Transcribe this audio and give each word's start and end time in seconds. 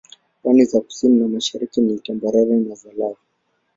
Pwani 0.43 0.65
za 0.65 0.81
kusini 0.81 1.19
na 1.19 1.27
mashariki 1.27 1.81
ni 1.81 1.99
tambarare 1.99 2.75
za 2.75 2.91
lava. 2.97 3.19